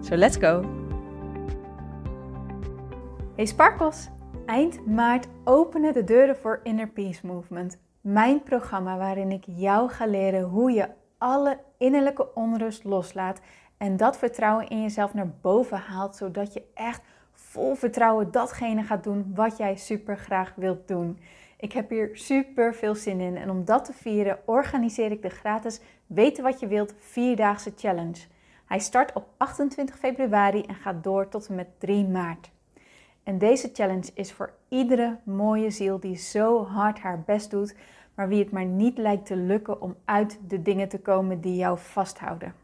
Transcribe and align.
So 0.00 0.16
let's 0.16 0.36
go! 0.36 0.64
Hey 3.36 3.46
Sparkles! 3.46 4.08
Eind 4.46 4.86
maart 4.86 5.28
openen 5.44 5.92
de 5.92 6.04
deuren 6.04 6.36
voor 6.36 6.60
Inner 6.62 6.88
Peace 6.88 7.26
Movement. 7.26 7.78
Mijn 8.00 8.42
programma 8.42 8.96
waarin 8.96 9.32
ik 9.32 9.44
jou 9.46 9.90
ga 9.90 10.06
leren 10.06 10.42
hoe 10.42 10.70
je 10.70 10.88
alle 11.18 11.58
innerlijke 11.78 12.34
onrust 12.34 12.84
loslaat 12.84 13.40
en 13.76 13.96
dat 13.96 14.18
vertrouwen 14.18 14.68
in 14.68 14.82
jezelf 14.82 15.14
naar 15.14 15.32
boven 15.40 15.78
haalt, 15.78 16.16
zodat 16.16 16.52
je 16.52 16.62
echt 16.74 17.02
vol 17.32 17.74
vertrouwen 17.74 18.30
datgene 18.30 18.82
gaat 18.82 19.04
doen 19.04 19.32
wat 19.34 19.56
jij 19.56 19.76
super 19.76 20.16
graag 20.16 20.52
wilt 20.56 20.88
doen. 20.88 21.18
Ik 21.56 21.72
heb 21.72 21.90
hier 21.90 22.10
super 22.12 22.74
veel 22.74 22.94
zin 22.94 23.20
in 23.20 23.36
en 23.36 23.50
om 23.50 23.64
dat 23.64 23.84
te 23.84 23.92
vieren 23.92 24.38
organiseer 24.44 25.10
ik 25.10 25.22
de 25.22 25.28
gratis 25.28 25.80
Weten 26.06 26.42
wat 26.42 26.60
je 26.60 26.66
wilt 26.66 26.94
vierdaagse 26.98 27.72
challenge. 27.76 28.26
Hij 28.68 28.78
start 28.78 29.12
op 29.12 29.28
28 29.36 29.98
februari 29.98 30.62
en 30.62 30.74
gaat 30.74 31.04
door 31.04 31.28
tot 31.28 31.48
en 31.48 31.54
met 31.54 31.80
3 31.80 32.06
maart. 32.06 32.50
En 33.22 33.38
deze 33.38 33.70
challenge 33.72 34.10
is 34.14 34.32
voor 34.32 34.52
iedere 34.68 35.18
mooie 35.24 35.70
ziel 35.70 36.00
die 36.00 36.16
zo 36.16 36.64
hard 36.64 36.98
haar 36.98 37.22
best 37.22 37.50
doet, 37.50 37.76
maar 38.14 38.28
wie 38.28 38.38
het 38.38 38.50
maar 38.50 38.64
niet 38.64 38.98
lijkt 38.98 39.26
te 39.26 39.36
lukken 39.36 39.80
om 39.80 39.96
uit 40.04 40.38
de 40.48 40.62
dingen 40.62 40.88
te 40.88 41.00
komen 41.00 41.40
die 41.40 41.56
jou 41.56 41.78
vasthouden. 41.78 42.54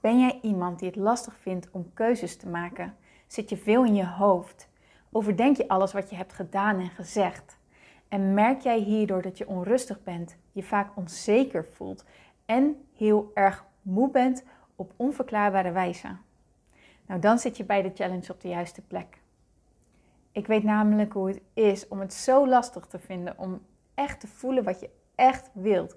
Ben 0.00 0.20
jij 0.20 0.38
iemand 0.42 0.78
die 0.78 0.88
het 0.88 0.96
lastig 0.96 1.36
vindt 1.36 1.70
om 1.70 1.90
keuzes 1.94 2.36
te 2.36 2.48
maken? 2.48 2.94
Zit 3.26 3.50
je 3.50 3.56
veel 3.56 3.84
in 3.84 3.94
je 3.94 4.06
hoofd? 4.06 4.68
Overdenk 5.12 5.56
je 5.56 5.68
alles 5.68 5.92
wat 5.92 6.10
je 6.10 6.16
hebt 6.16 6.32
gedaan 6.32 6.78
en 6.78 6.90
gezegd? 6.90 7.58
En 8.08 8.34
merk 8.34 8.60
jij 8.60 8.78
hierdoor 8.78 9.22
dat 9.22 9.38
je 9.38 9.48
onrustig 9.48 10.02
bent, 10.02 10.36
je 10.52 10.62
vaak 10.62 10.96
onzeker 10.96 11.66
voelt 11.72 12.04
en 12.46 12.76
heel 12.96 13.30
erg 13.34 13.64
moe 13.82 14.10
bent 14.10 14.44
op 14.82 14.92
onverklaarbare 14.96 15.72
wijze? 15.72 16.16
Nou, 17.06 17.20
dan 17.20 17.38
zit 17.38 17.56
je 17.56 17.64
bij 17.64 17.82
de 17.82 17.90
challenge 17.94 18.32
op 18.32 18.40
de 18.40 18.48
juiste 18.48 18.82
plek. 18.82 19.20
Ik 20.32 20.46
weet 20.46 20.62
namelijk 20.62 21.12
hoe 21.12 21.28
het 21.28 21.40
is 21.54 21.88
om 21.88 22.00
het 22.00 22.14
zo 22.14 22.48
lastig 22.48 22.86
te 22.86 22.98
vinden 22.98 23.38
om 23.38 23.60
echt 23.94 24.20
te 24.20 24.26
voelen 24.26 24.64
wat 24.64 24.80
je 24.80 24.90
echt 25.14 25.50
wilt. 25.52 25.96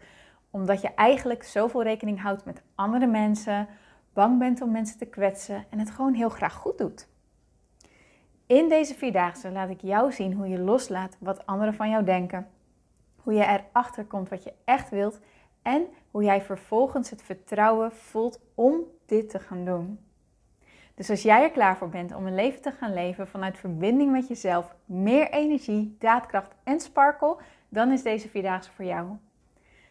Omdat 0.50 0.82
je 0.82 0.94
eigenlijk 0.94 1.44
zoveel 1.44 1.84
rekening 1.84 2.22
houdt 2.22 2.46
met 2.46 2.62
andere 2.76 3.08
mensen, 3.08 3.68
bang 4.14 4.40
bent 4.40 4.62
om 4.62 4.72
mensen 4.72 4.98
te 4.98 5.06
kwetsen 5.06 5.66
en 5.70 5.80
het 5.80 5.92
gewoon 5.92 6.14
heel 6.14 6.30
graag 6.30 6.54
goed 6.54 6.78
doet. 6.78 7.08
In 8.46 8.70
deze 8.70 8.96
vierdaagse 8.96 9.52
laat 9.52 9.70
ik 9.70 9.82
jou 9.82 10.12
zien 10.12 10.34
hoe 10.34 10.48
je 10.48 10.60
loslaat 10.60 11.18
wat 11.20 11.46
anderen 11.46 11.74
van 11.74 11.90
jou 11.90 12.04
denken, 12.04 12.48
hoe 13.16 13.34
je 13.34 13.46
erachter 13.46 14.06
komt 14.06 14.30
wat 14.30 14.44
je 14.44 14.54
echt 14.66 14.90
wilt 14.90 15.20
en 15.66 15.88
hoe 16.12 16.24
jij 16.24 16.42
vervolgens 16.42 17.10
het 17.10 17.22
vertrouwen 17.22 17.92
voelt 17.92 18.40
om 18.56 18.80
dit 19.06 19.30
te 19.30 19.40
gaan 19.40 19.66
doen. 19.66 20.00
Dus 20.96 21.10
als 21.10 21.22
jij 21.22 21.44
er 21.44 21.52
klaar 21.52 21.78
voor 21.78 21.90
bent 21.90 22.16
om 22.16 22.26
een 22.26 22.36
leven 22.36 22.62
te 22.62 22.72
gaan 22.72 22.94
leven 22.94 23.28
vanuit 23.28 23.58
verbinding 23.58 24.12
met 24.12 24.28
jezelf, 24.28 24.76
meer 24.86 25.30
energie, 25.30 25.96
daadkracht 26.00 26.52
en 26.64 26.80
sparkle, 26.80 27.38
dan 27.70 27.92
is 27.92 28.04
deze 28.04 28.30
vierdaagse 28.30 28.72
voor 28.72 28.86
jou. 28.86 29.08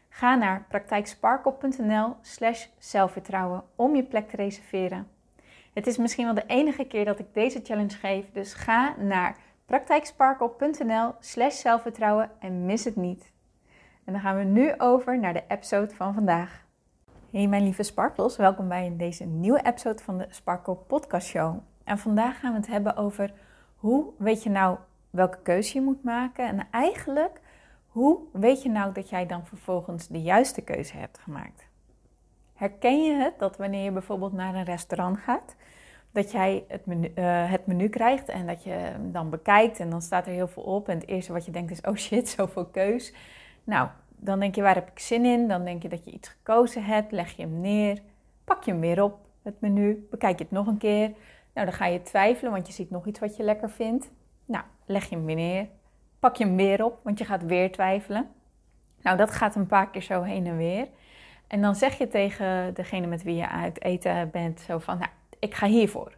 Ga 0.09 0.35
naar 0.35 0.65
praktijksparkle.nl 0.69 2.17
slash 2.21 2.67
zelfvertrouwen 2.79 3.65
om 3.77 3.97
je 3.97 4.03
plek 4.03 4.29
te 4.29 4.37
reserveren. 4.37 5.09
Het 5.73 5.87
is 5.87 5.97
misschien 5.97 6.25
wel 6.25 6.35
de 6.35 6.47
enige 6.47 6.85
keer 6.85 7.05
dat 7.05 7.19
ik 7.19 7.27
deze 7.33 7.61
challenge 7.63 7.97
geef, 7.97 8.33
dus 8.33 8.55
ga 8.55 8.95
naar 8.99 9.37
praktijksparkle.nl 9.67 11.15
slash 11.21 11.61
zelfvertrouwen 11.61 12.31
en 12.39 12.67
mis 12.67 12.85
het 12.85 12.97
niet. 12.97 13.34
En 14.05 14.13
dan 14.13 14.23
gaan 14.23 14.37
we 14.37 14.45
nu 14.45 14.75
over 14.79 15.19
naar 15.19 15.33
de 15.33 15.45
episode 15.49 15.95
van 15.95 16.15
vandaag. 16.15 16.65
Hey 17.31 17.47
mijn 17.47 17.63
lieve 17.63 17.83
Sparkles, 17.83 18.37
welkom 18.37 18.69
bij 18.69 18.95
deze 18.97 19.25
nieuwe 19.25 19.63
episode 19.63 20.03
van 20.03 20.19
de 20.19 20.27
Sparkle 20.29 20.75
Podcast 20.75 21.27
Show. 21.27 21.59
En 21.85 21.99
vandaag 21.99 22.41
gaan 22.41 22.53
we 22.53 22.59
het 22.59 22.67
hebben 22.67 22.97
over 22.97 23.33
hoe 23.77 24.07
weet 24.19 24.43
je 24.43 24.51
nou 24.51 24.79
welke 25.11 25.39
keuze 25.43 25.79
je 25.79 25.85
moet 25.85 26.03
maken 26.03 26.47
en 26.49 26.67
eigenlijk 26.71 27.41
hoe 27.87 28.19
weet 28.33 28.63
je 28.63 28.69
nou 28.69 28.93
dat 28.93 29.09
jij 29.09 29.27
dan 29.27 29.47
vervolgens 29.47 30.09
de 30.09 30.23
juiste 30.23 30.63
keuze 30.63 30.97
hebt 30.97 31.19
gemaakt. 31.19 31.67
Herken 32.55 33.05
je 33.05 33.13
het 33.13 33.39
dat 33.39 33.57
wanneer 33.57 33.85
je 33.85 33.93
bijvoorbeeld 33.93 34.33
naar 34.33 34.55
een 34.55 34.65
restaurant 34.65 35.19
gaat, 35.19 35.57
dat 36.11 36.31
jij 36.33 36.65
het 36.69 36.87
menu, 36.87 37.13
uh, 37.15 37.51
het 37.51 37.67
menu 37.67 37.89
krijgt 37.89 38.29
en 38.29 38.47
dat 38.47 38.65
je 38.65 38.93
dan 39.01 39.31
bekijkt 39.31 39.81
en 39.81 39.91
dan 39.91 40.03
staat 40.03 40.27
er 40.27 40.33
heel 40.33 40.49
veel 40.49 40.63
op 40.63 40.89
en 40.89 40.99
het 40.99 41.09
eerste 41.09 41.33
wat 41.33 41.45
je 41.45 41.53
denkt 41.53 41.71
is, 41.71 41.81
oh 41.81 41.97
shit, 41.97 42.29
zoveel 42.37 42.67
keus. 42.67 43.13
Nou, 43.65 43.89
dan 44.09 44.41
denk 44.41 44.55
je, 44.55 44.63
waar 44.63 44.75
heb 44.75 44.91
ik 44.91 44.99
zin 44.99 45.25
in? 45.25 45.49
Dan 45.49 45.65
denk 45.65 45.83
je 45.83 45.89
dat 45.89 46.05
je 46.05 46.11
iets 46.11 46.29
gekozen 46.29 46.85
hebt, 46.85 47.13
leg 47.13 47.37
je 47.37 47.43
hem 47.43 47.61
neer, 47.61 47.99
pak 48.45 48.65
je 48.65 48.71
hem 48.71 48.81
weer 48.81 49.03
op, 49.03 49.19
het 49.43 49.61
menu, 49.61 50.07
bekijk 50.11 50.39
je 50.39 50.45
het 50.45 50.53
nog 50.53 50.67
een 50.67 50.79
keer. 50.79 51.13
Nou, 51.55 51.67
dan 51.67 51.73
ga 51.73 51.87
je 51.87 52.03
twijfelen, 52.03 52.53
want 52.53 52.67
je 52.67 52.73
ziet 52.73 52.91
nog 52.91 53.07
iets 53.07 53.21
wat 53.21 53.37
je 53.37 53.43
lekker 53.43 53.71
vindt. 53.71 54.11
Nou, 54.45 54.65
leg 54.87 55.09
je 55.09 55.17
hem 55.17 55.25
weer 55.25 55.37
neer, 55.37 55.69
pak 56.19 56.37
je 56.37 56.45
hem 56.45 56.57
weer 56.57 56.85
op, 56.85 57.01
want 57.03 57.19
je 57.19 57.25
gaat 57.25 57.45
weer 57.45 57.73
twijfelen. 57.73 58.29
Nou, 59.03 59.17
dat 59.17 59.31
gaat 59.31 59.55
een 59.55 59.67
paar 59.67 59.91
keer 59.91 60.03
zo 60.03 60.23
heen 60.23 60.47
en 60.47 60.57
weer. 60.57 60.89
En 61.47 61.63
dan 61.63 61.75
zeg 61.75 61.99
je 61.99 62.09
tegen 62.09 62.75
degene 62.75 63.07
met 63.07 63.23
wie 63.23 63.37
je 63.37 63.49
uit 63.49 63.83
eten 63.83 64.31
bent 64.31 64.61
zo 64.61 64.79
van, 64.79 64.99
nou, 64.99 65.11
ik 65.39 65.55
ga 65.55 65.67
hiervoor. 65.67 66.17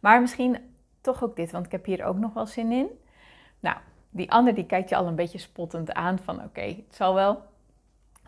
Maar 0.00 0.20
misschien 0.20 0.58
toch 1.00 1.24
ook 1.24 1.36
dit, 1.36 1.50
want 1.50 1.66
ik 1.66 1.72
heb 1.72 1.84
hier 1.84 2.04
ook 2.04 2.16
nog 2.16 2.34
wel 2.34 2.46
zin 2.46 2.72
in. 2.72 2.86
Nou, 3.60 3.76
die 4.10 4.30
ander 4.30 4.54
die 4.54 4.66
kijkt 4.66 4.88
je 4.88 4.96
al 4.96 5.06
een 5.06 5.14
beetje 5.14 5.38
spottend 5.38 5.92
aan 5.92 6.18
van 6.18 6.42
oké, 6.44 6.60
het 6.60 6.94
zal 6.94 7.14
wel. 7.14 7.42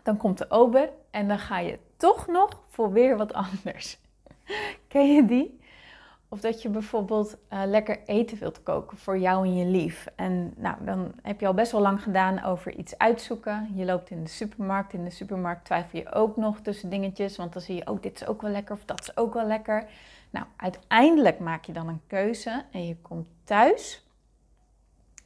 Dan 0.03 0.17
komt 0.17 0.37
de 0.37 0.49
ober 0.49 0.89
en 1.11 1.27
dan 1.27 1.39
ga 1.39 1.59
je 1.59 1.79
toch 1.97 2.27
nog 2.27 2.63
voor 2.67 2.91
weer 2.91 3.17
wat 3.17 3.33
anders. 3.33 3.99
Ken 4.87 5.13
je 5.13 5.25
die? 5.25 5.61
Of 6.33 6.39
dat 6.39 6.61
je 6.61 6.69
bijvoorbeeld 6.69 7.37
uh, 7.53 7.61
lekker 7.65 7.99
eten 8.05 8.37
wilt 8.37 8.63
koken 8.63 8.97
voor 8.97 9.17
jou 9.17 9.45
en 9.45 9.55
je 9.55 9.65
lief. 9.65 10.07
En 10.15 10.53
nou, 10.57 10.75
dan 10.85 11.11
heb 11.21 11.39
je 11.39 11.47
al 11.47 11.53
best 11.53 11.71
wel 11.71 11.81
lang 11.81 12.03
gedaan 12.03 12.43
over 12.43 12.75
iets 12.75 12.97
uitzoeken. 12.97 13.71
Je 13.75 13.85
loopt 13.85 14.09
in 14.09 14.23
de 14.23 14.29
supermarkt. 14.29 14.93
In 14.93 15.03
de 15.03 15.09
supermarkt 15.09 15.65
twijfel 15.65 15.99
je 15.99 16.13
ook 16.13 16.37
nog 16.37 16.59
tussen 16.59 16.89
dingetjes. 16.89 17.37
Want 17.37 17.53
dan 17.53 17.61
zie 17.61 17.75
je, 17.75 17.87
oh, 17.87 18.01
dit 18.01 18.21
is 18.21 18.27
ook 18.27 18.41
wel 18.41 18.51
lekker 18.51 18.75
of 18.75 18.85
dat 18.85 19.01
is 19.01 19.17
ook 19.17 19.33
wel 19.33 19.45
lekker. 19.45 19.89
Nou, 20.29 20.45
uiteindelijk 20.55 21.39
maak 21.39 21.65
je 21.65 21.73
dan 21.73 21.87
een 21.87 22.01
keuze 22.07 22.63
en 22.71 22.87
je 22.87 22.95
komt 23.01 23.27
thuis. 23.43 24.02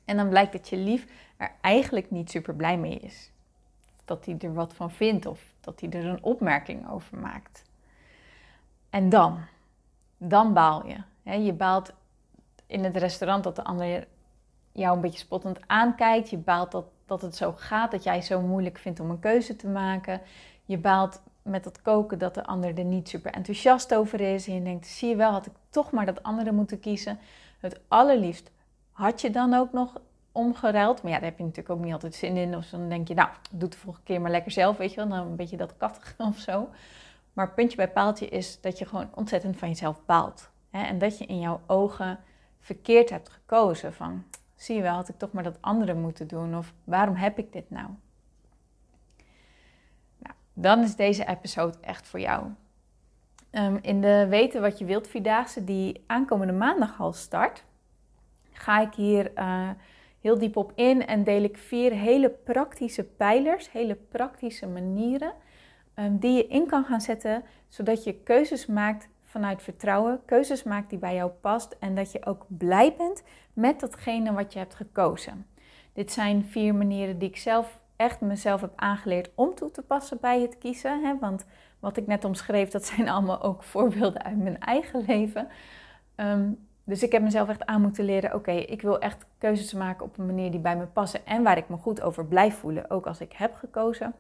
En 0.08 0.18
dan 0.18 0.30
blijkt 0.30 0.52
dat 0.52 0.70
je 0.70 0.78
lief 0.78 1.06
er 1.38 1.52
eigenlijk 1.62 2.12
niet 2.12 2.30
super 2.32 2.56
blij 2.56 2.78
mee 2.78 3.00
is. 3.00 3.32
Dat 4.06 4.26
hij 4.26 4.36
er 4.40 4.54
wat 4.54 4.74
van 4.74 4.92
vindt 4.92 5.26
of 5.26 5.42
dat 5.60 5.80
hij 5.80 5.90
er 5.90 6.06
een 6.06 6.24
opmerking 6.24 6.90
over 6.90 7.18
maakt. 7.18 7.64
En 8.90 9.10
dan, 9.10 9.40
dan 10.18 10.54
baal 10.54 10.86
je. 10.86 10.98
Je 11.44 11.54
baalt 11.54 11.94
in 12.68 12.84
het 12.84 12.98
restaurant 12.98 13.44
dat 13.44 13.56
de 13.56 13.64
ander 13.64 14.08
jou 14.72 14.96
een 14.96 15.02
beetje 15.02 15.20
spottend 15.20 15.60
aankijkt. 15.68 16.30
Je 16.30 16.38
baalt 16.38 16.72
dat, 16.72 16.86
dat 17.06 17.22
het 17.22 17.36
zo 17.36 17.54
gaat, 17.58 17.92
dat 17.92 18.04
jij 18.04 18.22
zo 18.22 18.42
moeilijk 18.42 18.78
vindt 18.78 19.00
om 19.00 19.10
een 19.10 19.20
keuze 19.20 19.56
te 19.56 19.68
maken. 19.68 20.22
Je 20.66 20.78
baalt 20.78 21.22
met 21.42 21.64
dat 21.64 21.82
koken 21.82 22.20
dat 22.20 22.34
de 22.34 22.46
ander 22.46 22.78
er 22.78 22.84
niet 22.84 23.10
super 23.10 23.32
enthousiast 23.32 23.96
over 23.96 24.22
is. 24.22 24.48
En 24.48 24.54
je 24.54 24.64
denkt, 24.64 24.88
zie 24.88 25.10
je 25.10 25.16
wel, 25.16 25.32
had 25.32 25.46
ik 25.46 25.54
toch 25.70 25.92
maar 25.92 26.06
dat 26.06 26.24
andere 26.24 26.52
moeten 26.52 26.80
kiezen. 26.80 27.20
Het 27.60 27.80
allerliefst 27.88 28.52
had 28.98 29.22
je 29.22 29.30
dan 29.30 29.54
ook 29.54 29.72
nog 29.72 30.02
omgeruild. 30.32 31.02
Maar 31.02 31.12
ja, 31.12 31.18
daar 31.18 31.30
heb 31.30 31.38
je 31.38 31.44
natuurlijk 31.44 31.76
ook 31.76 31.84
niet 31.84 31.94
altijd 31.94 32.16
zin 32.16 32.38
in. 32.38 32.56
Of 32.56 32.70
dan 32.70 32.90
denk 32.90 33.08
je, 33.08 33.14
nou, 33.14 33.30
doe 33.52 33.62
het 33.62 33.72
de 33.72 33.78
volgende 33.78 34.08
keer 34.08 34.22
maar 34.22 34.32
lekker 34.32 34.52
zelf, 34.52 34.78
weet 34.78 34.90
je 34.90 34.96
wel. 34.96 35.08
Dan 35.08 35.28
een 35.28 35.36
beetje 35.36 35.58
dat 35.58 35.78
kattig 35.78 36.16
of 36.30 36.38
zo. 36.38 36.70
Maar 37.34 37.54
puntje 37.54 37.78
bij 37.78 37.90
paaltje 37.90 38.28
is 38.28 38.62
dat 38.62 38.78
je 38.78 38.86
gewoon 38.86 39.10
ontzettend 39.16 39.58
van 39.58 39.68
jezelf 39.68 40.06
baalt. 40.06 40.50
Hè? 40.70 40.84
En 40.84 40.98
dat 40.98 41.18
je 41.18 41.26
in 41.26 41.40
jouw 41.40 41.62
ogen 41.66 42.20
verkeerd 42.60 43.10
hebt 43.10 43.30
gekozen. 43.30 43.94
Van, 43.94 44.24
zie 44.56 44.76
je 44.76 44.82
wel, 44.82 44.94
had 44.94 45.10
ik 45.10 45.18
toch 45.18 45.32
maar 45.32 45.44
dat 45.44 45.62
andere 45.62 45.94
moeten 45.94 46.28
doen. 46.28 46.58
Of 46.58 46.74
waarom 46.84 47.16
heb 47.16 47.38
ik 47.38 47.54
dit 47.54 47.70
nou? 47.70 47.88
Nou, 50.18 50.36
dan 50.54 50.80
is 50.80 50.96
deze 50.96 51.28
episode 51.28 51.78
echt 51.82 52.08
voor 52.08 52.20
jou. 52.20 52.48
Um, 53.52 53.80
in 53.82 54.02
de 54.02 54.28
Weten 54.30 54.62
wat 54.62 54.80
je 54.80 54.86
wilt 54.86 55.08
Vierdaagse, 55.08 55.64
die 55.64 56.04
aankomende 56.08 56.54
maandag 56.54 57.00
al 57.00 57.14
start, 57.14 57.66
ga 58.58 58.82
ik 58.82 58.94
hier 58.94 59.32
uh, 59.36 59.70
heel 60.22 60.38
diep 60.38 60.56
op 60.56 60.72
in 60.76 61.06
en 61.06 61.24
deel 61.24 61.44
ik 61.44 61.58
vier 61.58 61.92
hele 61.92 62.30
praktische 62.30 63.04
pijlers, 63.04 63.72
hele 63.72 63.96
praktische 63.96 64.68
manieren 64.68 65.34
um, 65.96 66.18
die 66.18 66.34
je 66.34 66.48
in 66.48 66.68
kan 66.68 66.86
gaan 66.86 67.02
zetten, 67.02 67.44
zodat 67.68 68.04
je 68.04 68.14
keuzes 68.14 68.66
maakt 68.66 69.08
vanuit 69.24 69.62
vertrouwen 69.62 70.22
keuzes 70.26 70.64
maakt 70.64 70.90
die 70.90 71.00
bij 71.00 71.16
jou 71.16 71.32
past 71.32 71.76
en 71.80 71.96
dat 71.96 72.12
je 72.12 72.26
ook 72.26 72.46
blij 72.48 72.96
bent 72.98 73.24
met 73.54 73.80
datgene 73.80 74.34
wat 74.34 74.54
je 74.54 74.60
hebt 74.60 74.76
gekozen. 74.76 75.46
Dit 75.94 76.12
zijn 76.12 76.46
vier 76.46 76.76
manieren 76.76 77.20
die 77.20 77.30
ik 77.30 77.38
zelf 77.38 77.80
echt 77.96 78.22
mezelf 78.22 78.62
heb 78.62 78.72
aangeleerd 78.76 79.30
om 79.36 79.56
toe 79.56 79.72
te 79.72 79.82
passen 79.82 80.18
bij 80.22 80.42
het 80.42 80.58
kiezen. 80.58 81.04
Hè? 81.04 81.18
Want 81.20 81.46
wat 81.80 81.98
ik 81.98 82.08
net 82.08 82.26
omschreef, 82.26 82.70
dat 82.70 82.86
zijn 82.86 83.10
allemaal 83.10 83.42
ook 83.42 83.64
voorbeelden 83.64 84.24
uit 84.24 84.38
mijn 84.38 84.60
eigen 84.60 85.04
leven. 85.08 85.48
Ehm, 86.16 86.52
dus 86.88 87.04
ik 87.04 87.12
heb 87.12 87.22
mezelf 87.22 87.50
echt 87.50 87.66
aan 87.66 87.82
moeten 87.82 88.06
leren: 88.06 88.34
oké, 88.34 88.52
ik 88.52 88.82
wil 88.82 89.00
echt 89.00 89.26
keuzes 89.38 89.74
maken 89.74 90.06
op 90.06 90.18
een 90.18 90.26
manier 90.26 90.52
die 90.52 90.60
bij 90.60 90.78
me 90.78 90.86
passen 90.86 91.26
en 91.26 91.44
waar 91.44 91.58
ik 91.58 91.70
me 91.70 91.78
goed 91.78 92.02
over 92.02 92.26
blijf 92.26 92.56
voelen, 92.56 92.90
ook 92.90 93.08
als 93.08 93.22
ik 93.22 93.34
heb 93.34 93.56
gekozen. 93.56 94.14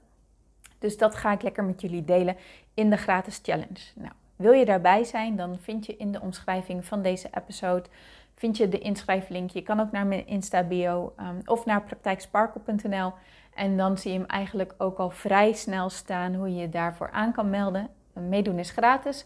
Dus 0.80 0.98
dat 0.98 1.16
ga 1.16 1.31
ik 1.31 1.42
lekker 1.42 1.64
met 1.64 1.81
jullie 1.81 2.06
delen 2.06 2.36
in 2.74 2.90
de 2.90 2.98
gratis 2.98 3.40
challenge. 3.44 3.80
Nou, 3.96 4.12
wil 4.36 4.52
je 4.52 4.66
daarbij 4.66 5.04
zijn, 5.04 5.36
dan 5.36 5.58
vind 5.60 5.86
je 5.86 5.98
in 5.98 6.12
de 6.12 6.22
omschrijving 6.22 6.86
van 6.86 7.02
deze 7.02 7.28
episode 7.34 7.90
vind 8.38 8.58
je 8.58 8.69
de 8.69 8.80
inschrijflink. 8.80 9.50
Je 9.50 9.62
kan 9.62 9.80
ook 9.80 9.92
naar 9.92 10.08
mijn 10.08 10.28
Insta-bio 10.28 11.14
um, 11.19 11.42
of 11.46 11.66
naar 11.66 11.84
praktijksparkle.nl. 11.84 13.14
En 13.54 13.78
dan 13.78 13.98
zie 13.98 14.12
je 14.12 14.18
hem 14.18 14.28
eigenlijk 14.28 14.74
ook 14.78 14.98
al 14.98 15.10
vrij 15.10 15.54
snel 15.54 15.90
staan 15.90 16.36
hoe 16.36 16.50
je 16.50 16.62
je 16.62 16.69
daarvoor 16.69 17.12
aan 17.12 17.31
kan 17.31 17.50
melden. 17.50 17.90
Meedoen 18.14 18.60
is 18.60 18.69
gratis 18.69 19.25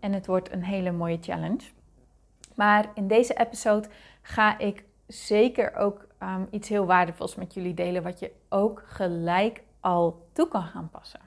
en 0.00 0.12
het 0.12 0.26
wordt 0.26 0.52
een 0.52 0.64
hele 0.64 0.92
mooie 0.92 1.18
challenge. 1.20 1.75
Maar 2.56 2.90
in 2.94 3.08
deze 3.08 3.34
episode 3.34 3.88
ga 4.22 4.58
ik 4.58 4.84
zeker 5.06 5.74
ook 5.74 6.06
um, 6.22 6.46
iets 6.50 6.68
heel 6.68 6.86
waardevols 6.86 7.34
met 7.34 7.54
jullie 7.54 7.74
delen, 7.74 8.02
wat 8.02 8.18
je 8.18 8.32
ook 8.48 8.82
gelijk 8.86 9.62
al 9.80 10.26
toe 10.32 10.48
kan 10.48 10.62
gaan 10.62 10.90
passen. 10.90 11.20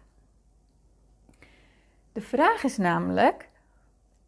De 2.11 2.21
vraag 2.21 2.63
is 2.63 2.77
namelijk: 2.77 3.49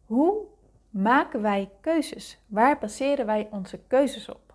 hoe 0.06 0.44
maken 0.90 1.42
wij 1.42 1.70
keuzes? 1.82 2.40
Waar 2.48 2.78
baseren 2.78 3.26
wij 3.26 3.48
onze 3.52 3.80
keuzes 3.88 4.30
op? 4.30 4.54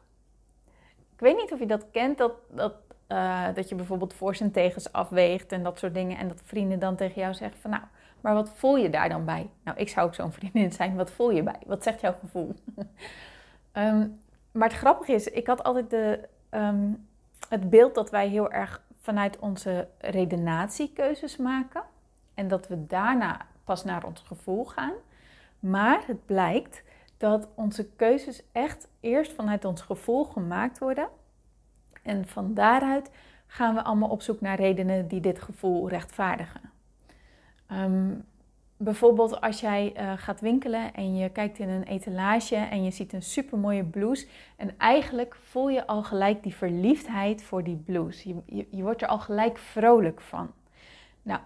Ik 1.12 1.20
weet 1.22 1.36
niet 1.36 1.52
of 1.52 1.58
je 1.58 1.66
dat 1.66 1.90
kent, 1.90 2.18
dat, 2.18 2.32
dat, 2.50 2.74
uh, 3.08 3.54
dat 3.54 3.68
je 3.68 3.74
bijvoorbeeld 3.74 4.14
voor's 4.14 4.40
en 4.40 4.50
tegens 4.50 4.92
afweegt 4.92 5.52
en 5.52 5.62
dat 5.62 5.78
soort 5.78 5.94
dingen. 5.94 6.18
En 6.18 6.28
dat 6.28 6.42
vrienden 6.44 6.78
dan 6.78 6.96
tegen 6.96 7.20
jou 7.20 7.34
zeggen 7.34 7.60
van 7.60 7.70
nou, 7.70 7.82
maar 8.26 8.34
wat 8.34 8.50
voel 8.54 8.76
je 8.76 8.90
daar 8.90 9.08
dan 9.08 9.24
bij? 9.24 9.50
Nou, 9.64 9.78
ik 9.78 9.88
zou 9.88 10.06
ook 10.06 10.14
zo'n 10.14 10.32
vriendin 10.32 10.72
zijn. 10.72 10.96
Wat 10.96 11.10
voel 11.10 11.30
je 11.30 11.42
bij? 11.42 11.60
Wat 11.66 11.82
zegt 11.82 12.00
jouw 12.00 12.14
gevoel? 12.20 12.54
um, 13.72 14.20
maar 14.58 14.68
het 14.68 14.78
grappige 14.78 15.12
is, 15.12 15.28
ik 15.28 15.46
had 15.46 15.62
altijd 15.62 15.90
de, 15.90 16.28
um, 16.50 17.06
het 17.48 17.70
beeld 17.70 17.94
dat 17.94 18.10
wij 18.10 18.28
heel 18.28 18.50
erg 18.50 18.82
vanuit 19.00 19.38
onze 19.38 19.88
redenatie 19.98 20.92
keuzes 20.92 21.36
maken. 21.36 21.82
En 22.34 22.48
dat 22.48 22.68
we 22.68 22.86
daarna 22.86 23.46
pas 23.64 23.84
naar 23.84 24.04
ons 24.04 24.20
gevoel 24.20 24.64
gaan. 24.64 24.94
Maar 25.60 26.02
het 26.06 26.26
blijkt 26.26 26.82
dat 27.16 27.48
onze 27.54 27.88
keuzes 27.96 28.42
echt 28.52 28.88
eerst 29.00 29.32
vanuit 29.32 29.64
ons 29.64 29.80
gevoel 29.80 30.24
gemaakt 30.24 30.78
worden. 30.78 31.08
En 32.02 32.28
van 32.28 32.54
daaruit 32.54 33.10
gaan 33.46 33.74
we 33.74 33.82
allemaal 33.82 34.10
op 34.10 34.22
zoek 34.22 34.40
naar 34.40 34.56
redenen 34.56 35.08
die 35.08 35.20
dit 35.20 35.40
gevoel 35.42 35.88
rechtvaardigen. 35.88 36.75
Um, 37.72 38.24
bijvoorbeeld 38.76 39.40
als 39.40 39.60
jij 39.60 39.92
uh, 39.96 40.12
gaat 40.16 40.40
winkelen 40.40 40.94
en 40.94 41.16
je 41.16 41.28
kijkt 41.28 41.58
in 41.58 41.68
een 41.68 41.82
etalage 41.82 42.56
en 42.56 42.84
je 42.84 42.90
ziet 42.90 43.12
een 43.12 43.22
supermooie 43.22 43.84
blouse. 43.84 44.26
En 44.56 44.78
eigenlijk 44.78 45.36
voel 45.42 45.68
je 45.68 45.86
al 45.86 46.02
gelijk 46.02 46.42
die 46.42 46.54
verliefdheid 46.54 47.42
voor 47.42 47.64
die 47.64 47.76
blouse. 47.76 48.28
Je, 48.28 48.66
je, 48.70 48.82
wordt 48.82 49.02
er 49.02 49.08
al 49.08 49.18
gelijk 49.18 49.58
vrolijk 49.58 50.20
van. 50.20 50.50
Nou, 51.22 51.40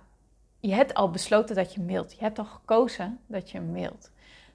je 0.61 0.75
hebt 0.75 0.95
al 0.95 1.11
besloten 1.11 1.57
dat 1.57 1.75
je 1.75 1.81
mailt. 1.81 2.13
Je 2.13 2.21
hebt 2.21 2.39
al 2.39 2.45
gekozen 2.45 3.19
dat 3.27 3.51
je 3.51 3.61
mailt. 3.61 4.11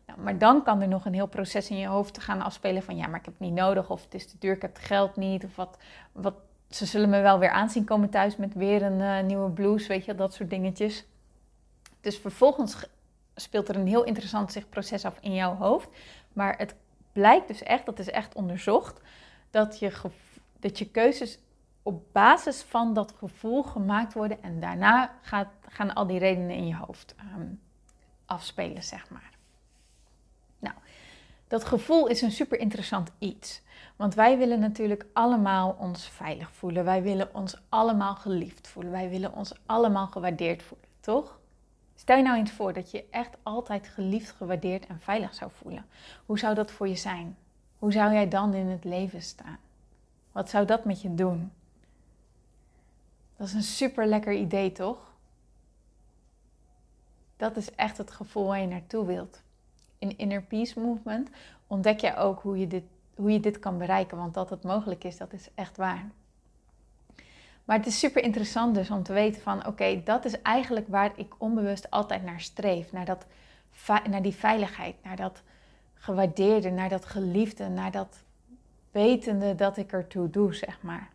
Nou, 0.06 0.20
maar 0.20 0.38
dan 0.38 0.64
kan 0.64 0.82
er 0.82 0.88
nog 0.88 1.06
een 1.06 1.14
heel 1.14 1.28
proces 1.28 1.70
in 1.70 1.78
je 1.78 1.88
hoofd 1.88 2.20
gaan 2.20 2.42
afspelen 2.42 2.84
van 2.84 2.98
ja, 2.98 3.08
maar 3.08 3.20
ik 3.20 3.26
heb 3.26 3.34
het 3.34 3.48
niet 3.48 3.60
nodig 3.60 3.90
of 3.90 4.04
het 4.04 4.14
is 4.14 4.28
te 4.28 4.36
duur, 4.40 4.54
ik 4.54 4.62
heb 4.62 4.76
het 4.76 4.86
geld 4.86 5.16
niet 5.16 5.44
of 5.44 5.56
wat, 5.56 5.78
wat 6.12 6.36
ze 6.70 6.86
zullen 6.86 7.10
me 7.10 7.22
wel 7.22 7.40
weer 7.40 7.50
aanzien 7.50 7.84
komen 7.84 8.10
thuis 8.10 8.36
met 8.36 8.54
weer 8.54 8.84
een 8.84 9.00
uh, 9.00 9.22
nieuwe 9.22 9.50
blouse, 9.50 9.88
weet 9.88 10.06
je, 10.06 10.16
dat 10.16 10.34
soort 10.34 10.50
dingetjes. 10.50 11.06
Dus 12.06 12.18
vervolgens 12.18 12.86
speelt 13.36 13.70
er 13.70 13.76
een 13.76 13.88
heel 13.88 14.04
interessant 14.04 14.52
zich 14.52 14.70
proces 14.70 15.06
af 15.06 15.18
in 15.22 15.34
jouw 15.34 15.56
hoofd, 15.56 15.90
maar 16.34 16.58
het 16.58 16.76
blijkt 17.12 17.48
dus 17.48 17.64
echt, 17.64 17.86
dat 17.86 18.00
is 18.00 18.10
echt 18.10 18.36
onderzocht, 18.36 19.02
dat 19.50 19.80
je, 19.80 19.92
dat 20.60 20.80
je 20.80 20.90
keuzes 20.90 21.40
op 21.84 22.04
basis 22.12 22.62
van 22.62 22.94
dat 22.94 23.14
gevoel 23.18 23.64
gemaakt 23.64 24.14
worden 24.14 24.44
en 24.44 24.60
daarna 24.60 25.12
gaat, 25.22 25.48
gaan 25.70 25.94
al 25.94 26.08
die 26.08 26.20
redenen 26.20 26.56
in 26.56 26.68
je 26.68 26.76
hoofd 26.76 27.16
um, 27.38 27.62
afspelen, 28.26 28.84
zeg 28.84 29.10
maar. 29.10 29.32
Nou, 30.60 30.76
dat 31.48 31.66
gevoel 31.66 32.08
is 32.08 32.22
een 32.22 32.32
super 32.32 32.60
interessant 32.60 33.12
iets. 33.20 33.62
Want 33.96 34.14
wij 34.14 34.38
willen 34.38 34.60
natuurlijk 34.60 35.06
allemaal 35.14 35.76
ons 35.80 36.08
veilig 36.08 36.52
voelen. 36.52 36.86
Wij 36.86 37.04
willen 37.04 37.36
ons 37.36 37.58
allemaal 37.70 38.16
geliefd 38.16 38.68
voelen. 38.68 38.92
Wij 38.92 39.10
willen 39.10 39.34
ons 39.34 39.54
allemaal 39.66 40.08
gewaardeerd 40.08 40.64
voelen, 40.64 40.88
toch? 41.00 41.44
Stel 41.96 42.18
je 42.18 42.24
nou 42.24 42.38
eens 42.38 42.52
voor 42.52 42.74
dat 42.74 42.92
je 42.92 43.06
echt 43.10 43.38
altijd 43.44 43.88
geliefd, 43.88 44.32
gewaardeerd 44.32 44.86
en 44.86 45.00
veilig 45.00 45.34
zou 45.34 45.52
voelen. 45.54 45.86
Hoe 46.26 46.40
zou 46.40 46.56
dat 46.56 46.72
voor 46.72 46.88
je 46.88 46.96
zijn? 46.96 47.38
Hoe 47.80 47.92
zou 47.92 48.14
jij 48.14 48.28
dan 48.28 48.54
in 48.54 48.68
het 48.68 48.84
leven 48.84 49.22
staan? 49.22 49.58
Wat 50.32 50.50
zou 50.50 50.66
dat 50.66 50.86
met 50.86 51.02
je 51.02 51.16
doen? 51.16 51.52
Dat 53.38 53.48
is 53.48 53.54
een 53.54 53.64
super 53.64 54.06
lekker 54.06 54.34
idee, 54.34 54.72
toch? 54.72 55.14
Dat 57.38 57.58
is 57.58 57.76
echt 57.76 57.98
het 57.98 58.12
gevoel 58.12 58.46
waar 58.46 58.62
je 58.62 58.68
naartoe 58.68 59.06
wilt. 59.06 59.42
In 59.98 60.18
Inner 60.18 60.42
Peace 60.42 60.80
Movement 60.80 61.30
ontdek 61.68 62.00
je 62.00 62.16
ook 62.16 62.42
hoe 62.42 62.60
je 62.60 62.68
dit, 62.68 62.84
hoe 63.16 63.32
je 63.32 63.40
dit 63.40 63.60
kan 63.60 63.78
bereiken. 63.78 64.18
Want 64.18 64.34
dat 64.34 64.50
het 64.50 64.64
mogelijk 64.64 65.04
is, 65.04 65.18
dat 65.18 65.34
is 65.34 65.50
echt 65.56 65.78
waar. 65.78 66.12
Maar 67.66 67.78
het 67.78 67.86
is 67.86 68.00
super 68.00 68.24
interessant 68.24 68.76
dus 68.76 68.92
om 68.92 69.04
te 69.04 69.14
weten 69.14 69.42
van 69.42 69.68
oké, 69.68 70.02
dat 70.04 70.26
is 70.26 70.42
eigenlijk 70.42 70.88
waar 70.88 71.12
ik 71.16 71.34
onbewust 71.38 71.92
altijd 71.92 72.24
naar 72.24 72.42
streef. 72.42 72.92
Naar, 72.92 73.06
dat, 73.06 73.26
naar 74.10 74.22
die 74.22 74.36
veiligheid, 74.36 74.96
naar 75.04 75.16
dat 75.16 75.42
gewaardeerde, 75.94 76.70
naar 76.70 76.90
dat 76.90 77.06
geliefde, 77.06 77.70
naar 77.70 77.92
dat 77.92 78.24
wetende 78.92 79.56
dat 79.56 79.78
ik 79.78 79.92
ertoe 79.92 80.30
doe, 80.30 80.54
zeg 80.54 80.82
maar. 80.82 81.10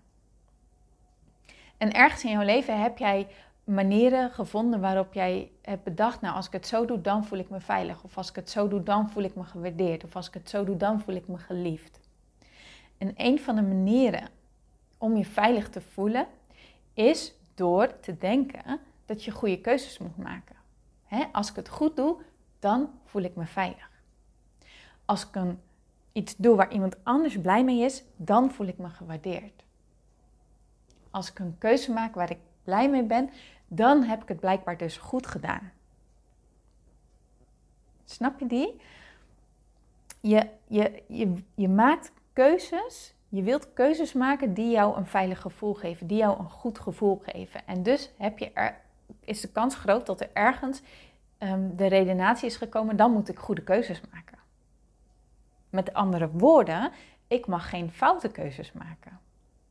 En 1.76 1.92
ergens 1.92 2.24
in 2.24 2.30
jouw 2.30 2.44
leven 2.44 2.82
heb 2.82 2.98
jij 2.98 3.26
manieren 3.64 4.30
gevonden 4.30 4.80
waarop 4.80 5.12
jij 5.12 5.50
hebt 5.62 5.84
bedacht, 5.84 6.20
nou 6.20 6.34
als 6.34 6.46
ik 6.46 6.52
het 6.52 6.66
zo 6.66 6.84
doe, 6.84 7.00
dan 7.00 7.24
voel 7.24 7.38
ik 7.38 7.50
me 7.50 7.60
veilig. 7.60 8.04
Of 8.04 8.16
als 8.16 8.28
ik 8.28 8.34
het 8.34 8.50
zo 8.50 8.68
doe, 8.68 8.82
dan 8.82 9.10
voel 9.10 9.22
ik 9.22 9.34
me 9.34 9.44
gewaardeerd. 9.44 10.04
Of 10.04 10.16
als 10.16 10.28
ik 10.28 10.34
het 10.34 10.50
zo 10.50 10.64
doe, 10.64 10.76
dan 10.76 11.00
voel 11.00 11.14
ik 11.14 11.28
me 11.28 11.38
geliefd. 11.38 12.00
En 12.98 13.12
een 13.16 13.40
van 13.40 13.54
de 13.54 13.62
manieren 13.62 14.28
om 14.98 15.16
je 15.16 15.24
veilig 15.24 15.68
te 15.68 15.80
voelen, 15.80 16.26
is 17.06 17.34
door 17.54 18.00
te 18.00 18.18
denken 18.18 18.80
dat 19.06 19.24
je 19.24 19.30
goede 19.30 19.60
keuzes 19.60 19.98
moet 19.98 20.16
maken. 20.16 20.56
als 21.32 21.50
ik 21.50 21.56
het 21.56 21.68
goed 21.68 21.96
doe, 21.96 22.16
dan 22.58 22.90
voel 23.04 23.22
ik 23.22 23.36
me 23.36 23.46
veilig. 23.46 23.90
Als 25.04 25.26
ik 25.26 25.34
een, 25.34 25.60
iets 26.12 26.36
doe 26.36 26.56
waar 26.56 26.72
iemand 26.72 26.96
anders 27.02 27.40
blij 27.40 27.64
mee 27.64 27.80
is, 27.80 28.02
dan 28.16 28.52
voel 28.52 28.66
ik 28.66 28.78
me 28.78 28.88
gewaardeerd. 28.88 29.64
Als 31.10 31.30
ik 31.30 31.38
een 31.38 31.58
keuze 31.58 31.92
maak 31.92 32.14
waar 32.14 32.30
ik 32.30 32.38
blij 32.64 32.90
mee 32.90 33.02
ben, 33.02 33.30
dan 33.68 34.02
heb 34.02 34.22
ik 34.22 34.28
het 34.28 34.40
blijkbaar 34.40 34.76
dus 34.76 34.96
goed 34.96 35.26
gedaan. 35.26 35.72
Snap 38.04 38.40
je 38.40 38.46
die? 38.46 38.80
Je, 40.20 40.48
je, 40.66 41.02
je, 41.08 41.34
je 41.54 41.68
maakt 41.68 42.12
keuzes, 42.32 43.14
je 43.30 43.42
wilt 43.42 43.72
keuzes 43.72 44.12
maken 44.12 44.54
die 44.54 44.70
jou 44.70 44.96
een 44.96 45.06
veilig 45.06 45.40
gevoel 45.40 45.74
geven, 45.74 46.06
die 46.06 46.18
jou 46.18 46.38
een 46.38 46.50
goed 46.50 46.78
gevoel 46.78 47.22
geven. 47.22 47.66
En 47.66 47.82
dus 47.82 48.10
heb 48.16 48.38
je 48.38 48.52
er, 48.52 48.80
is 49.20 49.40
de 49.40 49.48
kans 49.48 49.74
groot 49.74 50.06
dat 50.06 50.20
er 50.20 50.30
ergens 50.32 50.82
um, 51.38 51.76
de 51.76 51.86
redenatie 51.86 52.46
is 52.46 52.56
gekomen, 52.56 52.96
dan 52.96 53.12
moet 53.12 53.28
ik 53.28 53.38
goede 53.38 53.62
keuzes 53.62 54.00
maken. 54.12 54.38
Met 55.70 55.92
andere 55.92 56.28
woorden, 56.30 56.92
ik 57.28 57.46
mag 57.46 57.68
geen 57.68 57.90
foute 57.90 58.28
keuzes 58.28 58.72
maken. 58.72 59.20